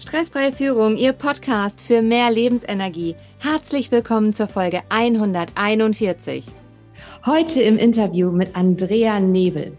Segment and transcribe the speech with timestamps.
[0.00, 3.16] Stressfreie Führung, Ihr Podcast für mehr Lebensenergie.
[3.40, 6.44] Herzlich willkommen zur Folge 141.
[7.26, 9.76] Heute im Interview mit Andrea Nebel.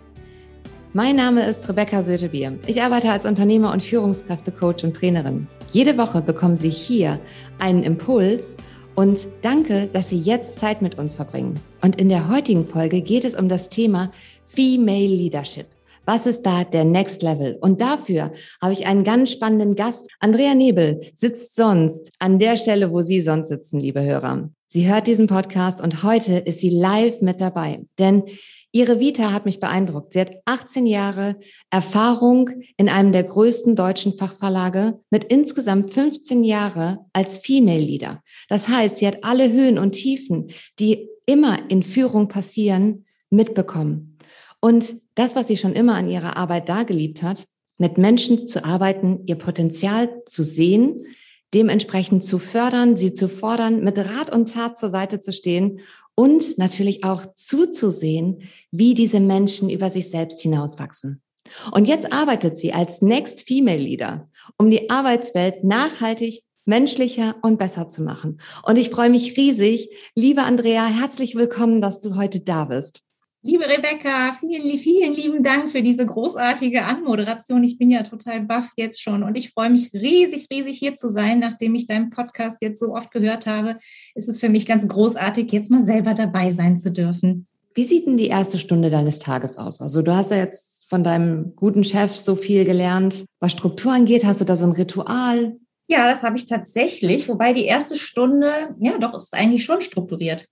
[0.92, 2.60] Mein Name ist Rebecca Sötebier.
[2.68, 5.47] Ich arbeite als Unternehmer und Führungskräftecoach und Trainerin.
[5.71, 7.18] Jede Woche bekommen Sie hier
[7.57, 8.57] einen Impuls
[8.96, 11.61] und danke, dass Sie jetzt Zeit mit uns verbringen.
[11.82, 14.11] Und in der heutigen Folge geht es um das Thema
[14.46, 15.68] Female Leadership.
[16.10, 17.60] Was ist da der Next Level?
[17.61, 20.07] Und dafür habe ich einen ganz spannenden Gast.
[20.20, 24.50] Andrea Nebel sitzt sonst an der Stelle, wo Sie sonst sitzen, liebe Hörer.
[24.69, 27.82] Sie hört diesen Podcast und heute ist sie live mit dabei.
[28.00, 28.24] Denn
[28.71, 30.14] Ihre Vita hat mich beeindruckt.
[30.14, 31.36] Sie hat 18 Jahre
[31.69, 38.23] Erfahrung in einem der größten deutschen Fachverlage mit insgesamt 15 Jahre als Female Leader.
[38.47, 44.17] Das heißt, sie hat alle Höhen und Tiefen, die immer in Führung passieren, mitbekommen.
[44.59, 47.45] Und das, was sie schon immer an ihrer Arbeit dargeliebt hat,
[47.77, 51.05] mit Menschen zu arbeiten, ihr Potenzial zu sehen,
[51.53, 55.81] dementsprechend zu fördern, sie zu fordern, mit Rat und Tat zur Seite zu stehen
[56.16, 61.22] und natürlich auch zuzusehen, wie diese Menschen über sich selbst hinauswachsen.
[61.72, 67.88] Und jetzt arbeitet sie als Next Female Leader, um die Arbeitswelt nachhaltig menschlicher und besser
[67.88, 68.39] zu machen.
[68.63, 69.89] Und ich freue mich riesig.
[70.16, 73.01] Liebe Andrea, herzlich willkommen, dass du heute da bist.
[73.41, 77.63] Liebe Rebecca, vielen, vielen lieben Dank für diese großartige Anmoderation.
[77.63, 81.07] Ich bin ja total baff jetzt schon und ich freue mich riesig, riesig hier zu
[81.07, 81.39] sein.
[81.39, 83.79] Nachdem ich deinen Podcast jetzt so oft gehört habe,
[84.13, 87.47] ist es für mich ganz großartig, jetzt mal selber dabei sein zu dürfen.
[87.73, 89.79] Wie sieht denn die erste Stunde deines Tages aus?
[89.79, 93.23] Also du hast ja jetzt von deinem guten Chef so viel gelernt.
[93.39, 95.55] Was Struktur angeht, hast du da so ein Ritual?
[95.87, 100.45] Ja, das habe ich tatsächlich, wobei die erste Stunde, ja, doch ist eigentlich schon strukturiert.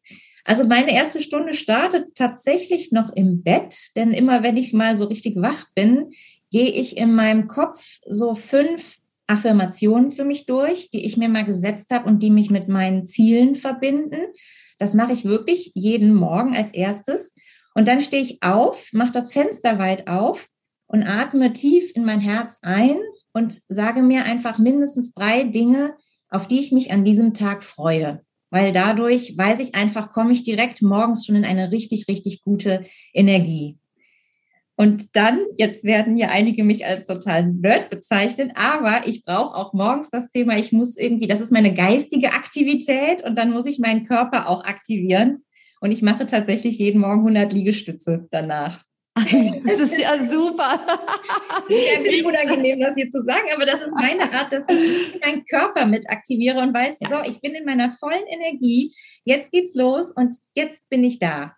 [0.48, 5.04] Also meine erste Stunde startet tatsächlich noch im Bett, denn immer wenn ich mal so
[5.04, 6.12] richtig wach bin,
[6.52, 8.96] gehe ich in meinem Kopf so fünf
[9.28, 13.08] Affirmationen für mich durch, die ich mir mal gesetzt habe und die mich mit meinen
[13.08, 14.20] Zielen verbinden.
[14.80, 17.36] Das mache ich wirklich jeden Morgen als erstes.
[17.76, 20.48] Und dann stehe ich auf, mache das Fenster weit auf
[20.86, 22.96] und atme tief in mein Herz ein
[23.34, 25.98] und sage mir einfach mindestens drei Dinge,
[26.30, 30.44] auf die ich mich an diesem Tag freue weil dadurch weiß ich einfach, komme ich
[30.44, 33.78] direkt morgens schon in eine richtig, richtig gute Energie.
[34.80, 39.74] Und dann, jetzt werden ja einige mich als total Nerd bezeichnen, aber ich brauche auch
[39.74, 43.80] morgens das Thema, ich muss irgendwie, das ist meine geistige Aktivität und dann muss ich
[43.80, 45.44] meinen Körper auch aktivieren.
[45.80, 48.87] Und ich mache tatsächlich jeden Morgen 100 Liegestütze danach.
[49.66, 50.80] Das ist ja super.
[51.68, 55.20] Ist ein bisschen unangenehm, das hier zu sagen, aber das ist meine Art, dass ich
[55.22, 57.10] meinen Körper mit aktiviere und weiß, ja.
[57.10, 61.54] so, ich bin in meiner vollen Energie, jetzt geht's los und jetzt bin ich da.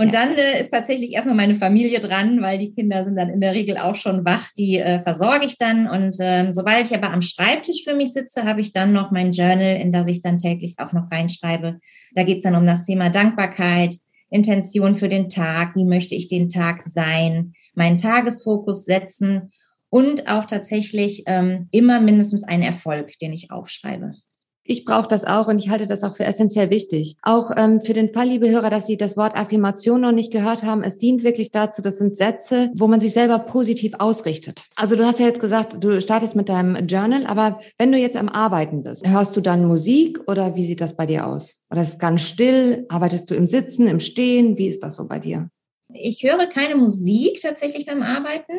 [0.00, 0.24] Und ja.
[0.24, 3.52] dann äh, ist tatsächlich erstmal meine Familie dran, weil die Kinder sind dann in der
[3.52, 5.88] Regel auch schon wach, die äh, versorge ich dann.
[5.88, 9.32] Und ähm, sobald ich aber am Schreibtisch für mich sitze, habe ich dann noch mein
[9.32, 11.80] Journal, in das ich dann täglich auch noch reinschreibe.
[12.14, 13.96] Da geht es dann um das Thema Dankbarkeit,
[14.30, 19.52] Intention für den Tag, wie möchte ich den Tag sein, meinen Tagesfokus setzen
[19.90, 24.14] und auch tatsächlich ähm, immer mindestens einen Erfolg, den ich aufschreibe.
[24.62, 27.16] Ich brauche das auch und ich halte das auch für essentiell wichtig.
[27.22, 30.62] Auch ähm, für den Fall, liebe Hörer, dass Sie das Wort Affirmation noch nicht gehört
[30.62, 30.82] haben.
[30.82, 34.66] Es dient wirklich dazu, das sind Sätze, wo man sich selber positiv ausrichtet.
[34.76, 38.16] Also du hast ja jetzt gesagt, du startest mit deinem Journal, aber wenn du jetzt
[38.16, 41.56] am Arbeiten bist, hörst du dann Musik oder wie sieht das bei dir aus?
[41.70, 42.84] Oder ist es ganz still?
[42.88, 44.58] Arbeitest du im Sitzen, im Stehen?
[44.58, 45.48] Wie ist das so bei dir?
[45.92, 48.52] Ich höre keine Musik tatsächlich beim Arbeiten.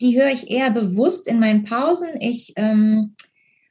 [0.00, 2.08] Die höre ich eher bewusst in meinen Pausen.
[2.18, 3.14] Ich ähm,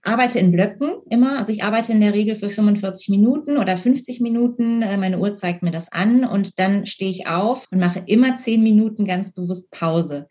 [0.03, 1.37] arbeite in Blöcken immer.
[1.37, 4.81] Also ich arbeite in der Regel für 45 Minuten oder 50 Minuten.
[4.81, 8.35] Äh, meine Uhr zeigt mir das an und dann stehe ich auf und mache immer
[8.35, 10.27] 10 Minuten ganz bewusst Pause.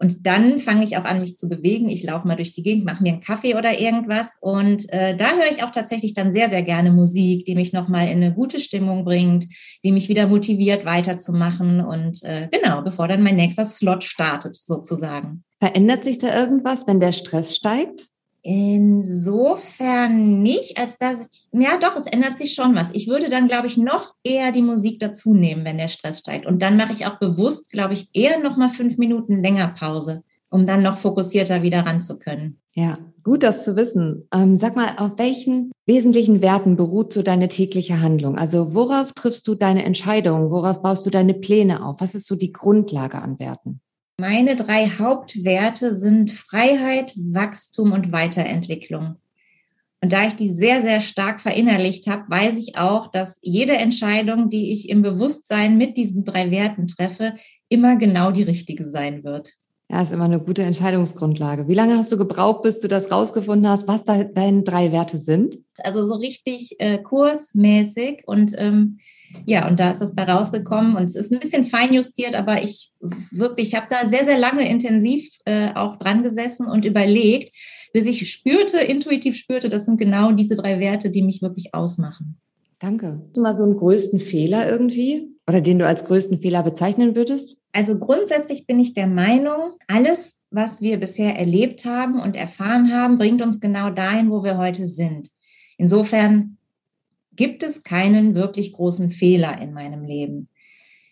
[0.00, 1.88] Und dann fange ich auch an, mich zu bewegen.
[1.88, 4.38] Ich laufe mal durch die Gegend, mache mir einen Kaffee oder irgendwas.
[4.40, 8.06] Und äh, da höre ich auch tatsächlich dann sehr, sehr gerne Musik, die mich nochmal
[8.06, 9.46] in eine gute Stimmung bringt,
[9.82, 11.80] die mich wieder motiviert, weiterzumachen.
[11.80, 15.42] Und äh, genau, bevor dann mein nächster Slot startet, sozusagen.
[15.58, 18.06] Verändert sich da irgendwas, wenn der Stress steigt?
[18.42, 22.90] Insofern nicht, als dass, ja doch, es ändert sich schon was.
[22.92, 26.46] Ich würde dann, glaube ich, noch eher die Musik dazu nehmen, wenn der Stress steigt.
[26.46, 30.22] Und dann mache ich auch bewusst, glaube ich, eher noch mal fünf Minuten länger Pause,
[30.50, 32.60] um dann noch fokussierter wieder ran zu können.
[32.74, 34.28] Ja, gut, das zu wissen.
[34.32, 38.38] Ähm, sag mal, auf welchen wesentlichen Werten beruht so deine tägliche Handlung?
[38.38, 40.50] Also worauf triffst du deine Entscheidungen?
[40.50, 42.00] Worauf baust du deine Pläne auf?
[42.00, 43.80] Was ist so die Grundlage an Werten?
[44.20, 49.14] Meine drei Hauptwerte sind Freiheit, Wachstum und Weiterentwicklung.
[50.00, 54.50] Und da ich die sehr, sehr stark verinnerlicht habe, weiß ich auch, dass jede Entscheidung,
[54.50, 57.36] die ich im Bewusstsein mit diesen drei Werten treffe,
[57.68, 59.52] immer genau die richtige sein wird.
[59.90, 61.66] Ja, ist immer eine gute Entscheidungsgrundlage.
[61.66, 65.16] Wie lange hast du gebraucht, bis du das rausgefunden hast, was da deine drei Werte
[65.16, 65.58] sind?
[65.78, 68.98] Also so richtig äh, kursmäßig und ähm,
[69.46, 72.92] ja, und da ist das bei rausgekommen und es ist ein bisschen feinjustiert, aber ich
[73.30, 77.54] wirklich, ich habe da sehr, sehr lange intensiv äh, auch dran gesessen und überlegt,
[77.92, 82.38] bis ich spürte, intuitiv spürte, das sind genau diese drei Werte, die mich wirklich ausmachen.
[82.78, 83.22] Danke.
[83.24, 87.16] Hast du mal so einen größten Fehler irgendwie oder den du als größten Fehler bezeichnen
[87.16, 87.56] würdest?
[87.72, 93.18] Also grundsätzlich bin ich der Meinung, alles, was wir bisher erlebt haben und erfahren haben,
[93.18, 95.30] bringt uns genau dahin, wo wir heute sind.
[95.78, 96.58] Insofern
[97.32, 100.48] gibt es keinen wirklich großen Fehler in meinem Leben.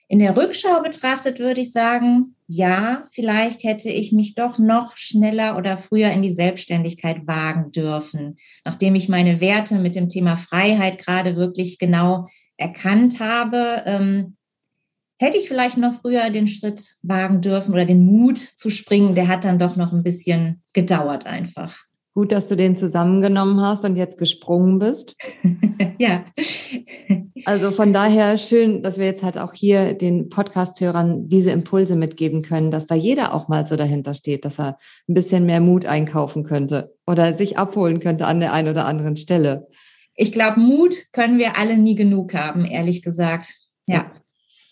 [0.09, 5.57] In der Rückschau betrachtet würde ich sagen, ja, vielleicht hätte ich mich doch noch schneller
[5.57, 10.99] oder früher in die Selbstständigkeit wagen dürfen, nachdem ich meine Werte mit dem Thema Freiheit
[10.99, 13.83] gerade wirklich genau erkannt habe.
[13.87, 14.37] Ähm,
[15.19, 19.29] hätte ich vielleicht noch früher den Schritt wagen dürfen oder den Mut zu springen, der
[19.29, 21.77] hat dann doch noch ein bisschen gedauert einfach.
[22.17, 25.15] Gut, dass du den zusammengenommen hast und jetzt gesprungen bist.
[25.99, 26.25] ja.
[27.45, 32.41] Also von daher schön, dass wir jetzt halt auch hier den Podcast-Hörern diese Impulse mitgeben
[32.41, 34.79] können, dass da jeder auch mal so dahinter steht, dass er
[35.09, 39.17] ein bisschen mehr Mut einkaufen könnte oder sich abholen könnte an der einen oder anderen
[39.17, 39.69] Stelle.
[40.17, 43.55] Ich glaube, Mut können wir alle nie genug haben, ehrlich gesagt.
[43.87, 44.11] Ja.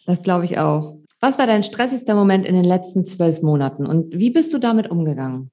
[0.07, 0.97] Das glaube ich auch.
[1.21, 4.91] Was war dein stressigster Moment in den letzten zwölf Monaten und wie bist du damit
[4.91, 5.51] umgegangen?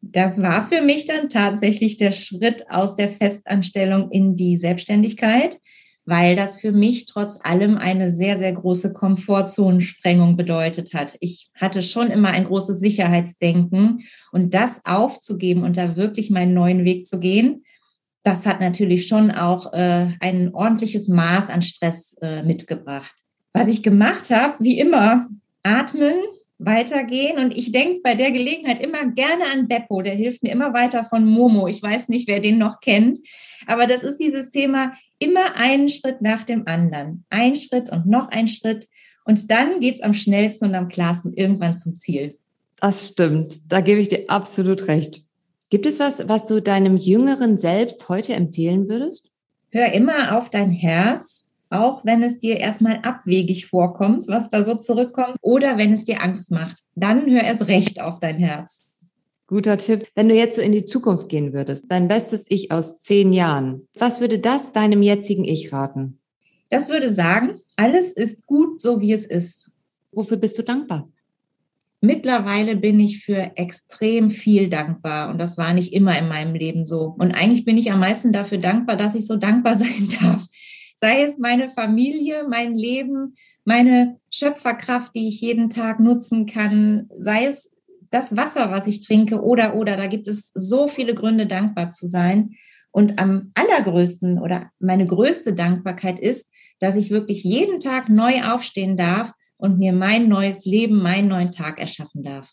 [0.00, 5.58] Das war für mich dann tatsächlich der Schritt aus der Festanstellung in die Selbstständigkeit,
[6.06, 11.16] weil das für mich trotz allem eine sehr, sehr große Komfortzonensprengung bedeutet hat.
[11.20, 14.00] Ich hatte schon immer ein großes Sicherheitsdenken
[14.32, 17.64] und das aufzugeben und da wirklich meinen neuen Weg zu gehen,
[18.24, 23.14] das hat natürlich schon auch äh, ein ordentliches Maß an Stress äh, mitgebracht.
[23.52, 25.28] Was ich gemacht habe, wie immer,
[25.62, 26.14] atmen,
[26.58, 27.38] weitergehen.
[27.38, 31.04] Und ich denke bei der Gelegenheit immer gerne an Beppo, der hilft mir immer weiter
[31.04, 31.68] von Momo.
[31.68, 33.18] Ich weiß nicht, wer den noch kennt,
[33.66, 37.24] aber das ist dieses Thema immer einen Schritt nach dem anderen.
[37.28, 38.88] Ein Schritt und noch ein Schritt.
[39.24, 42.38] Und dann geht es am schnellsten und am klarsten irgendwann zum Ziel.
[42.80, 43.60] Das stimmt.
[43.68, 45.22] Da gebe ich dir absolut recht.
[45.74, 49.28] Gibt es was, was du deinem jüngeren Selbst heute empfehlen würdest?
[49.72, 51.44] Hör immer auf dein Herz
[51.74, 56.22] auch wenn es dir erstmal abwegig vorkommt, was da so zurückkommt, oder wenn es dir
[56.22, 56.78] Angst macht.
[56.94, 58.84] Dann hör erst recht auf dein Herz.
[59.48, 60.06] Guter Tipp.
[60.14, 63.88] Wenn du jetzt so in die Zukunft gehen würdest, dein bestes Ich aus zehn Jahren,
[63.98, 66.20] was würde das deinem jetzigen Ich raten?
[66.70, 69.72] Das würde sagen, alles ist gut, so wie es ist.
[70.12, 71.08] Wofür bist du dankbar?
[72.04, 76.84] Mittlerweile bin ich für extrem viel dankbar und das war nicht immer in meinem Leben
[76.84, 77.14] so.
[77.18, 80.46] Und eigentlich bin ich am meisten dafür dankbar, dass ich so dankbar sein darf
[81.04, 83.34] sei es meine Familie, mein Leben,
[83.64, 87.76] meine Schöpferkraft, die ich jeden Tag nutzen kann, sei es
[88.10, 92.06] das Wasser, was ich trinke oder, oder, da gibt es so viele Gründe, dankbar zu
[92.06, 92.52] sein.
[92.90, 98.96] Und am allergrößten oder meine größte Dankbarkeit ist, dass ich wirklich jeden Tag neu aufstehen
[98.96, 99.32] darf
[99.64, 102.52] und mir mein neues Leben, meinen neuen Tag erschaffen darf.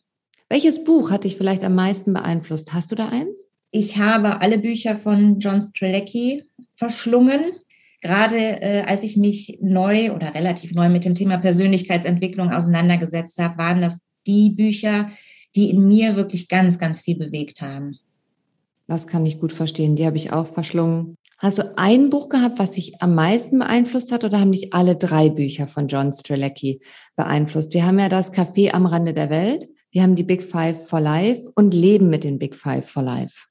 [0.49, 2.73] Welches Buch hat dich vielleicht am meisten beeinflusst?
[2.73, 3.45] Hast du da eins?
[3.69, 6.43] Ich habe alle Bücher von John Strelecki
[6.75, 7.53] verschlungen
[8.01, 13.57] gerade äh, als ich mich neu oder relativ neu mit dem Thema Persönlichkeitsentwicklung auseinandergesetzt habe,
[13.57, 15.11] waren das die Bücher,
[15.55, 17.99] die in mir wirklich ganz, ganz viel bewegt haben.
[18.91, 19.95] Das kann ich gut verstehen.
[19.95, 21.15] Die habe ich auch verschlungen.
[21.37, 24.95] Hast du ein Buch gehabt, was dich am meisten beeinflusst hat oder haben dich alle
[24.95, 26.81] drei Bücher von John Strelecki
[27.15, 27.73] beeinflusst?
[27.73, 30.99] Wir haben ja das Café am Rande der Welt, wir haben die Big Five for
[30.99, 33.47] Life und Leben mit den Big Five for Life.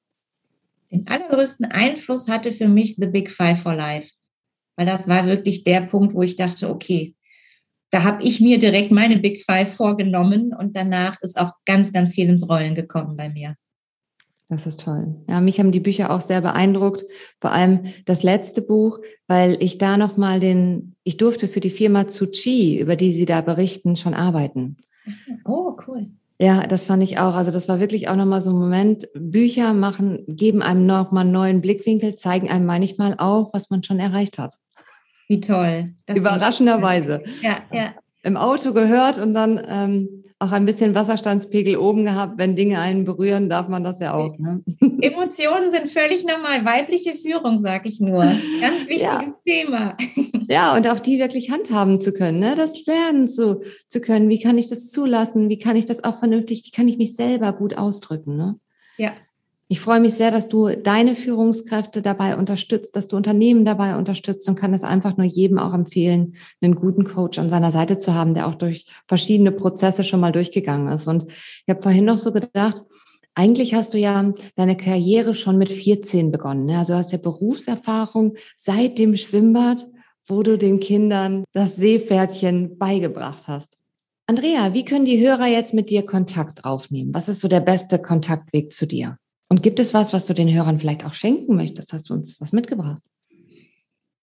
[0.90, 4.10] Den allergrößten Einfluss hatte für mich The Big Five for Life
[4.80, 7.14] weil das war wirklich der Punkt, wo ich dachte, okay,
[7.90, 12.14] da habe ich mir direkt meine Big Five vorgenommen und danach ist auch ganz, ganz
[12.14, 13.56] viel ins Rollen gekommen bei mir.
[14.50, 15.14] Das ist toll.
[15.28, 17.04] Ja, mich haben die Bücher auch sehr beeindruckt,
[17.40, 21.70] vor allem das letzte Buch, weil ich da noch mal den, ich durfte für die
[21.70, 24.78] Firma Tsuchi, über die Sie da berichten, schon arbeiten.
[25.44, 26.08] Oh, cool.
[26.40, 27.34] Ja, das fand ich auch.
[27.34, 29.08] Also das war wirklich auch nochmal so ein Moment.
[29.14, 34.00] Bücher machen, geben einem nochmal einen neuen Blickwinkel, zeigen einem manchmal auch, was man schon
[34.00, 34.56] erreicht hat.
[35.28, 35.94] Wie toll.
[36.06, 37.22] Das Überraschenderweise.
[37.40, 37.94] Ja, ja.
[38.22, 42.38] Im Auto gehört und dann ähm, auch ein bisschen Wasserstandspegel oben gehabt.
[42.38, 44.38] Wenn Dinge einen berühren, darf man das ja auch.
[44.38, 44.62] Ne?
[45.00, 46.64] Emotionen sind völlig normal.
[46.64, 48.22] Weibliche Führung, sag ich nur.
[48.22, 48.40] Ganz
[48.88, 49.34] wichtiges ja.
[49.44, 49.96] Thema.
[50.50, 52.56] Ja, und auch die wirklich handhaben zu können, ne?
[52.56, 54.28] das lernen zu, zu können.
[54.28, 55.48] Wie kann ich das zulassen?
[55.48, 58.36] Wie kann ich das auch vernünftig, wie kann ich mich selber gut ausdrücken?
[58.36, 58.58] Ne?
[58.96, 59.12] Ja.
[59.72, 64.48] Ich freue mich sehr, dass du deine Führungskräfte dabei unterstützt, dass du Unternehmen dabei unterstützt
[64.48, 68.12] und kann es einfach nur jedem auch empfehlen, einen guten Coach an seiner Seite zu
[68.12, 71.06] haben, der auch durch verschiedene Prozesse schon mal durchgegangen ist.
[71.06, 72.82] Und ich habe vorhin noch so gedacht,
[73.36, 76.66] eigentlich hast du ja deine Karriere schon mit 14 begonnen.
[76.66, 76.76] Ne?
[76.76, 79.86] Also du hast ja Berufserfahrung seit dem Schwimmbad,
[80.26, 83.78] wo du den Kindern das Seepferdchen beigebracht hast.
[84.26, 87.14] Andrea, wie können die Hörer jetzt mit dir Kontakt aufnehmen?
[87.14, 89.16] Was ist so der beste Kontaktweg zu dir?
[89.50, 91.92] Und gibt es was, was du den Hörern vielleicht auch schenken möchtest?
[91.92, 93.02] Hast du uns was mitgebracht?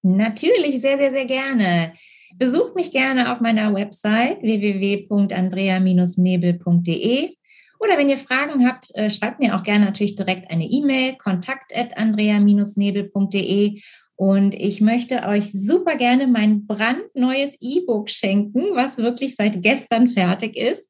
[0.01, 1.91] Natürlich, sehr, sehr, sehr gerne.
[2.37, 7.37] Besucht mich gerne auf meiner Website www.andrea-nebel.de
[7.79, 13.81] oder wenn ihr Fragen habt, äh, schreibt mir auch gerne natürlich direkt eine E-Mail, kontakt.andrea-nebel.de.
[14.15, 20.57] Und ich möchte euch super gerne mein brandneues E-Book schenken, was wirklich seit gestern fertig
[20.57, 20.89] ist.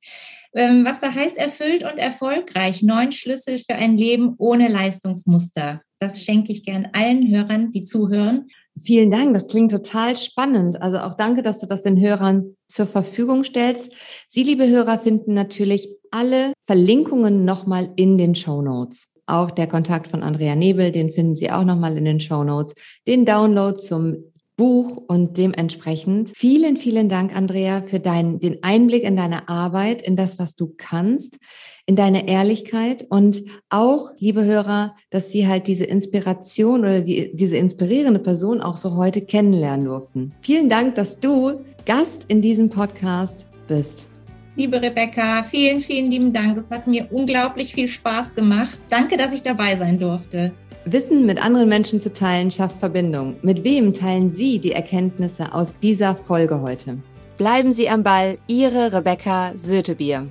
[0.58, 2.82] Ähm, was da heißt, erfüllt und erfolgreich.
[2.82, 5.82] Neun Schlüssel für ein Leben ohne Leistungsmuster.
[6.00, 8.48] Das schenke ich gern allen Hörern, die zuhören.
[8.76, 10.82] Vielen Dank, das klingt total spannend.
[10.82, 13.92] Also auch danke, dass du das den Hörern zur Verfügung stellst.
[14.30, 19.14] Sie, liebe Hörer, finden natürlich alle Verlinkungen nochmal in den Show Notes.
[19.28, 22.74] Auch der Kontakt von Andrea Nebel, den finden Sie auch nochmal in den Show Notes.
[23.06, 24.24] Den Download zum
[24.58, 30.16] Buch und dementsprechend vielen, vielen Dank, Andrea, für deinen, den Einblick in deine Arbeit, in
[30.16, 31.38] das, was du kannst,
[31.86, 37.56] in deine Ehrlichkeit und auch, liebe Hörer, dass Sie halt diese Inspiration oder die, diese
[37.56, 40.34] inspirierende Person auch so heute kennenlernen durften.
[40.42, 44.10] Vielen Dank, dass du Gast in diesem Podcast bist.
[44.56, 46.58] Liebe Rebecca, vielen, vielen lieben Dank.
[46.58, 48.80] Es hat mir unglaublich viel Spaß gemacht.
[48.90, 50.52] Danke, dass ich dabei sein durfte.
[50.90, 53.36] Wissen mit anderen Menschen zu teilen schafft Verbindung.
[53.42, 57.00] Mit wem teilen Sie die Erkenntnisse aus dieser Folge heute?
[57.38, 60.28] Bleiben Sie am Ball, Ihre Rebecca Sötebier.